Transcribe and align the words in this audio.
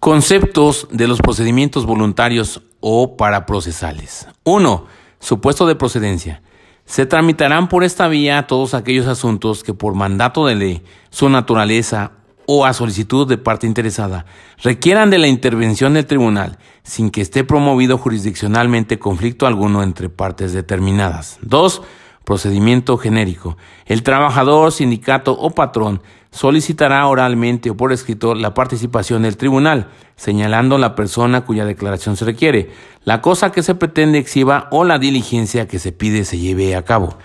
Conceptos 0.00 0.86
de 0.92 1.08
los 1.08 1.18
procedimientos 1.18 1.84
voluntarios 1.84 2.62
o 2.78 3.16
paraprocesales. 3.16 4.28
1. 4.44 4.86
Supuesto 5.18 5.66
de 5.66 5.74
procedencia. 5.74 6.40
Se 6.84 7.04
tramitarán 7.04 7.68
por 7.68 7.82
esta 7.82 8.06
vía 8.06 8.46
todos 8.46 8.74
aquellos 8.74 9.08
asuntos 9.08 9.64
que 9.64 9.74
por 9.74 9.94
mandato 9.94 10.46
de 10.46 10.54
ley, 10.54 10.82
su 11.10 11.28
naturaleza 11.28 12.12
o 12.46 12.64
a 12.64 12.74
solicitud 12.74 13.28
de 13.28 13.38
parte 13.38 13.66
interesada 13.66 14.24
requieran 14.62 15.10
de 15.10 15.18
la 15.18 15.26
intervención 15.26 15.94
del 15.94 16.06
tribunal 16.06 16.58
sin 16.84 17.10
que 17.10 17.20
esté 17.20 17.42
promovido 17.42 17.98
jurisdiccionalmente 17.98 19.00
conflicto 19.00 19.48
alguno 19.48 19.82
entre 19.82 20.08
partes 20.08 20.52
determinadas. 20.52 21.38
2. 21.42 21.82
Procedimiento 22.22 22.98
genérico. 22.98 23.56
El 23.84 24.04
trabajador, 24.04 24.70
sindicato 24.70 25.32
o 25.32 25.50
patrón 25.50 26.02
solicitará 26.30 27.06
oralmente 27.06 27.70
o 27.70 27.76
por 27.76 27.92
escrito 27.92 28.34
la 28.34 28.54
participación 28.54 29.22
del 29.22 29.36
tribunal, 29.36 29.88
señalando 30.16 30.78
la 30.78 30.94
persona 30.94 31.42
cuya 31.42 31.64
declaración 31.64 32.16
se 32.16 32.24
requiere, 32.24 32.70
la 33.04 33.20
cosa 33.20 33.52
que 33.52 33.62
se 33.62 33.74
pretende 33.74 34.18
exhiba 34.18 34.68
o 34.70 34.84
la 34.84 34.98
diligencia 34.98 35.68
que 35.68 35.78
se 35.78 35.92
pide 35.92 36.24
se 36.24 36.38
lleve 36.38 36.76
a 36.76 36.84
cabo. 36.84 37.16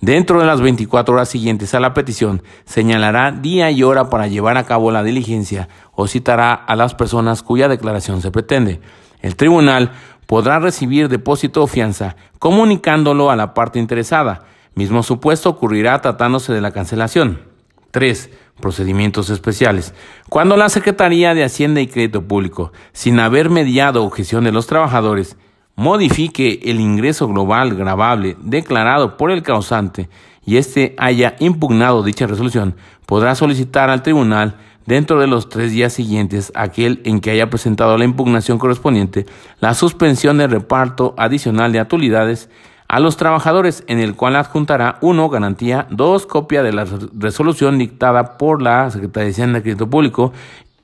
Dentro 0.00 0.40
de 0.40 0.46
las 0.46 0.60
24 0.60 1.14
horas 1.14 1.28
siguientes 1.28 1.74
a 1.74 1.80
la 1.80 1.94
petición, 1.94 2.42
señalará 2.64 3.30
día 3.30 3.70
y 3.70 3.82
hora 3.82 4.10
para 4.10 4.26
llevar 4.26 4.56
a 4.56 4.64
cabo 4.64 4.90
la 4.90 5.04
diligencia 5.04 5.68
o 5.92 6.08
citará 6.08 6.54
a 6.54 6.74
las 6.74 6.94
personas 6.94 7.42
cuya 7.42 7.68
declaración 7.68 8.20
se 8.20 8.30
pretende. 8.30 8.80
El 9.20 9.36
tribunal 9.36 9.92
podrá 10.26 10.58
recibir 10.58 11.08
depósito 11.08 11.62
o 11.62 11.66
fianza 11.68 12.16
comunicándolo 12.40 13.30
a 13.30 13.36
la 13.36 13.54
parte 13.54 13.78
interesada, 13.78 14.42
Mismo 14.74 15.02
supuesto 15.02 15.50
ocurrirá 15.50 16.00
tratándose 16.00 16.52
de 16.52 16.62
la 16.62 16.70
cancelación. 16.70 17.51
3. 17.92 18.30
Procedimientos 18.60 19.30
especiales. 19.30 19.94
Cuando 20.28 20.56
la 20.56 20.68
Secretaría 20.68 21.34
de 21.34 21.44
Hacienda 21.44 21.80
y 21.80 21.86
Crédito 21.86 22.26
Público, 22.26 22.72
sin 22.92 23.20
haber 23.20 23.50
mediado 23.50 24.04
objeción 24.04 24.44
de 24.44 24.52
los 24.52 24.66
trabajadores, 24.66 25.36
modifique 25.76 26.60
el 26.64 26.80
ingreso 26.80 27.28
global 27.28 27.74
grabable 27.74 28.36
declarado 28.40 29.16
por 29.16 29.30
el 29.30 29.42
causante 29.42 30.08
y 30.44 30.56
éste 30.56 30.94
haya 30.98 31.36
impugnado 31.38 32.02
dicha 32.02 32.26
resolución, 32.26 32.76
podrá 33.06 33.34
solicitar 33.34 33.90
al 33.90 34.02
tribunal 34.02 34.56
dentro 34.86 35.20
de 35.20 35.26
los 35.26 35.48
tres 35.48 35.72
días 35.72 35.92
siguientes 35.92 36.52
aquel 36.54 37.00
en 37.04 37.20
que 37.20 37.30
haya 37.30 37.50
presentado 37.50 37.96
la 37.96 38.04
impugnación 38.04 38.58
correspondiente 38.58 39.26
la 39.60 39.74
suspensión 39.74 40.38
de 40.38 40.48
reparto 40.48 41.14
adicional 41.16 41.72
de 41.72 41.80
utilidades 41.80 42.48
a 42.92 43.00
los 43.00 43.16
trabajadores, 43.16 43.84
en 43.86 44.00
el 44.00 44.14
cual 44.14 44.36
adjuntará 44.36 44.98
uno 45.00 45.30
garantía, 45.30 45.86
dos 45.88 46.26
copia 46.26 46.62
de 46.62 46.74
la 46.74 46.86
resolución 47.14 47.78
dictada 47.78 48.36
por 48.36 48.60
la 48.60 48.90
Secretaría 48.90 49.32
de 49.32 49.52
de 49.54 49.62
Crédito 49.62 49.88
Público 49.88 50.34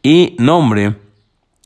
y 0.02 0.34
nombre 0.38 0.96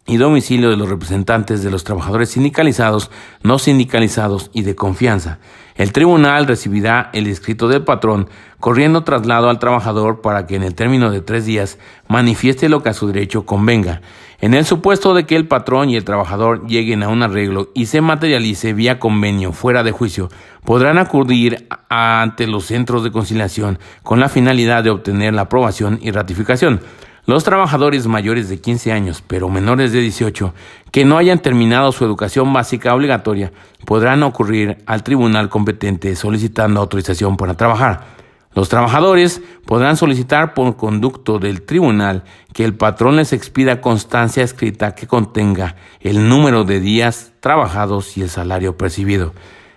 y 0.04 0.16
domicilio 0.16 0.68
de 0.68 0.76
los 0.76 0.88
representantes 0.88 1.62
de 1.62 1.70
los 1.70 1.84
trabajadores 1.84 2.30
sindicalizados, 2.30 3.12
no 3.44 3.60
sindicalizados 3.60 4.50
y 4.52 4.62
de 4.62 4.74
confianza. 4.74 5.38
El 5.76 5.92
tribunal 5.92 6.48
recibirá 6.48 7.10
el 7.12 7.28
escrito 7.28 7.68
del 7.68 7.84
patrón, 7.84 8.28
corriendo 8.58 9.04
traslado 9.04 9.48
al 9.48 9.60
trabajador 9.60 10.22
para 10.22 10.48
que 10.48 10.56
en 10.56 10.64
el 10.64 10.74
término 10.74 11.12
de 11.12 11.20
tres 11.20 11.46
días 11.46 11.78
manifieste 12.08 12.68
lo 12.68 12.82
que 12.82 12.88
a 12.88 12.94
su 12.94 13.06
derecho 13.06 13.46
convenga. 13.46 14.00
En 14.42 14.54
el 14.54 14.64
supuesto 14.64 15.14
de 15.14 15.24
que 15.24 15.36
el 15.36 15.46
patrón 15.46 15.88
y 15.88 15.94
el 15.94 16.04
trabajador 16.04 16.66
lleguen 16.66 17.04
a 17.04 17.08
un 17.08 17.22
arreglo 17.22 17.70
y 17.74 17.86
se 17.86 18.00
materialice 18.00 18.72
vía 18.72 18.98
convenio 18.98 19.52
fuera 19.52 19.84
de 19.84 19.92
juicio, 19.92 20.30
podrán 20.64 20.98
acudir 20.98 21.68
ante 21.88 22.48
los 22.48 22.64
centros 22.64 23.04
de 23.04 23.12
conciliación 23.12 23.78
con 24.02 24.18
la 24.18 24.28
finalidad 24.28 24.82
de 24.82 24.90
obtener 24.90 25.32
la 25.32 25.42
aprobación 25.42 26.00
y 26.02 26.10
ratificación. 26.10 26.80
Los 27.24 27.44
trabajadores 27.44 28.08
mayores 28.08 28.48
de 28.48 28.60
15 28.60 28.90
años, 28.90 29.22
pero 29.24 29.48
menores 29.48 29.92
de 29.92 30.00
18, 30.00 30.52
que 30.90 31.04
no 31.04 31.18
hayan 31.18 31.38
terminado 31.38 31.92
su 31.92 32.04
educación 32.04 32.52
básica 32.52 32.96
obligatoria, 32.96 33.52
podrán 33.86 34.24
ocurrir 34.24 34.78
al 34.86 35.04
tribunal 35.04 35.50
competente 35.50 36.16
solicitando 36.16 36.80
autorización 36.80 37.36
para 37.36 37.54
trabajar. 37.54 38.21
Los 38.54 38.68
trabajadores 38.68 39.40
podrán 39.64 39.96
solicitar 39.96 40.54
por 40.54 40.76
conducto 40.76 41.38
del 41.38 41.62
tribunal 41.62 42.24
que 42.52 42.64
el 42.64 42.74
patrón 42.74 43.16
les 43.16 43.32
expida 43.32 43.80
constancia 43.80 44.42
escrita 44.42 44.94
que 44.94 45.06
contenga 45.06 45.76
el 46.00 46.28
número 46.28 46.64
de 46.64 46.80
días 46.80 47.32
trabajados 47.40 48.16
y 48.16 48.22
el 48.22 48.28
salario 48.28 48.76
percibido. 48.76 49.32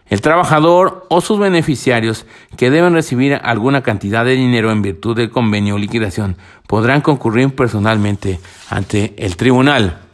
El 0.07 0.21
trabajador 0.21 1.07
o 1.09 1.19
sus 1.21 1.39
beneficiarios 1.39 2.27
que 2.57 2.69
deben 2.69 2.93
recibir 2.93 3.39
alguna 3.43 3.81
cantidad 3.81 4.23
de 4.23 4.35
dinero 4.35 4.71
en 4.71 4.83
virtud 4.83 5.15
del 5.15 5.31
convenio 5.31 5.75
o 5.75 5.79
liquidación 5.79 6.37
podrán 6.67 7.01
concurrir 7.01 7.55
personalmente 7.55 8.39
ante 8.69 9.15
el 9.17 9.35
tribunal. 9.35 10.04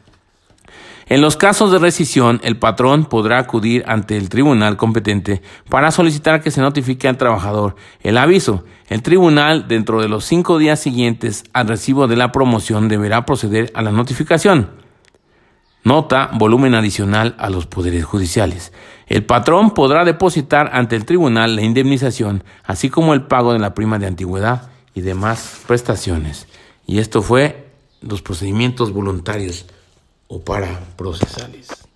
En 1.11 1.19
los 1.19 1.35
casos 1.35 1.73
de 1.73 1.77
rescisión, 1.77 2.39
el 2.41 2.55
patrón 2.55 3.03
podrá 3.03 3.37
acudir 3.37 3.83
ante 3.85 4.15
el 4.15 4.29
tribunal 4.29 4.77
competente 4.77 5.41
para 5.67 5.91
solicitar 5.91 6.41
que 6.41 6.51
se 6.51 6.61
notifique 6.61 7.05
al 7.09 7.17
trabajador 7.17 7.75
el 7.99 8.17
aviso. 8.17 8.63
El 8.87 9.01
tribunal, 9.01 9.67
dentro 9.67 9.99
de 9.99 10.07
los 10.07 10.23
cinco 10.23 10.57
días 10.57 10.79
siguientes 10.79 11.43
al 11.51 11.67
recibo 11.67 12.07
de 12.07 12.15
la 12.15 12.31
promoción, 12.31 12.87
deberá 12.87 13.25
proceder 13.25 13.73
a 13.75 13.81
la 13.81 13.91
notificación. 13.91 14.69
Nota, 15.83 16.29
volumen 16.33 16.75
adicional 16.75 17.35
a 17.39 17.49
los 17.49 17.67
poderes 17.67 18.05
judiciales. 18.05 18.71
El 19.05 19.25
patrón 19.25 19.71
podrá 19.71 20.05
depositar 20.05 20.69
ante 20.71 20.95
el 20.95 21.03
tribunal 21.03 21.57
la 21.57 21.63
indemnización, 21.63 22.45
así 22.63 22.89
como 22.89 23.13
el 23.13 23.23
pago 23.23 23.51
de 23.51 23.59
la 23.59 23.73
prima 23.73 23.99
de 23.99 24.07
antigüedad 24.07 24.71
y 24.95 25.01
demás 25.01 25.59
prestaciones. 25.67 26.47
Y 26.87 26.99
esto 26.99 27.21
fue 27.21 27.67
los 27.99 28.21
procedimientos 28.21 28.93
voluntarios 28.93 29.65
o 30.31 30.39
para 30.39 30.79
procesales. 30.95 31.90